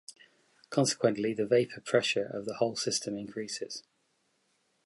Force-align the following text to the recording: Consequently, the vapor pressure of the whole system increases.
Consequently, 0.71 1.31
the 1.35 1.45
vapor 1.45 1.79
pressure 1.81 2.25
of 2.33 2.45
the 2.45 2.55
whole 2.55 2.75
system 2.75 3.15
increases. 3.19 3.83